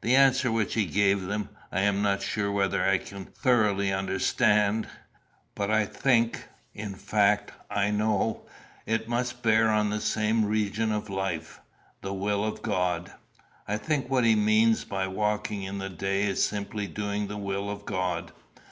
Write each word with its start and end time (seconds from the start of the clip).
The 0.00 0.16
answer 0.16 0.50
which 0.50 0.72
he 0.72 0.86
gave 0.86 1.26
them 1.26 1.50
I 1.70 1.80
am 1.82 2.00
not 2.00 2.22
sure 2.22 2.50
whether 2.50 2.88
I 2.88 2.96
can 2.96 3.26
thoroughly 3.26 3.92
understand; 3.92 4.88
but 5.54 5.70
I 5.70 5.84
think, 5.84 6.46
in 6.72 6.94
fact 6.94 7.52
I 7.70 7.90
know, 7.90 8.46
it 8.86 9.10
must 9.10 9.42
bear 9.42 9.68
on 9.68 9.90
the 9.90 10.00
same 10.00 10.46
region 10.46 10.90
of 10.90 11.10
life 11.10 11.60
the 12.00 12.14
will 12.14 12.44
of 12.46 12.62
God. 12.62 13.12
I 13.66 13.76
think 13.76 14.08
what 14.08 14.24
he 14.24 14.34
means 14.34 14.84
by 14.84 15.06
walking 15.06 15.64
in 15.64 15.76
the 15.76 15.90
day 15.90 16.22
is 16.22 16.42
simply 16.42 16.86
doing 16.86 17.26
the 17.26 17.36
will 17.36 17.68
of 17.68 17.84
God. 17.84 18.32